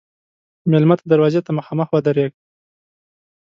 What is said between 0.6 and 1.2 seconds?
مېلمه ته